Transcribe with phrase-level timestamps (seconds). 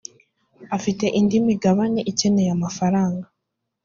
[0.77, 3.25] afite indi imigabane ikeneye amafaranga